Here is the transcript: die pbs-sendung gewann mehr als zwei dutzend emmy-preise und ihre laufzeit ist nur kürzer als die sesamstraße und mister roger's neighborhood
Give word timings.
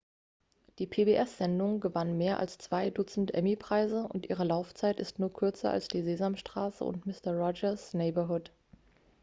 die 0.79 0.87
pbs-sendung 0.87 1.79
gewann 1.79 2.17
mehr 2.17 2.39
als 2.39 2.57
zwei 2.57 2.89
dutzend 2.89 3.35
emmy-preise 3.35 4.07
und 4.09 4.25
ihre 4.31 4.43
laufzeit 4.43 4.99
ist 4.99 5.19
nur 5.19 5.31
kürzer 5.31 5.69
als 5.69 5.89
die 5.89 6.01
sesamstraße 6.01 6.83
und 6.83 7.05
mister 7.05 7.33
roger's 7.37 7.93
neighborhood 7.93 8.49